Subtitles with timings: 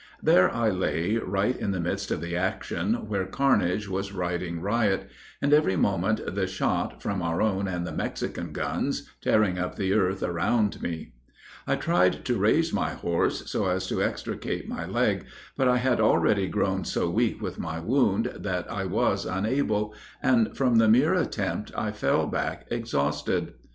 [0.23, 5.07] There I lay, right in the midst of the action, where carnage was riding riot,
[5.43, 9.93] and every moment the shot, from our own and the Mexican guns, tearing up the
[9.93, 11.13] earth around me.
[11.67, 15.25] I tried to raise my horse so as to extricate my leg
[15.55, 20.57] but I had already grown so weak with my wound that I was unable, and
[20.57, 23.53] from the mere attempt, I fell back exhausted.